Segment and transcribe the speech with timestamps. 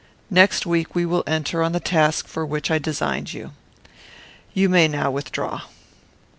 [0.31, 3.51] Next week we will enter on the task for which I designed you.
[4.51, 5.61] You may now withdraw."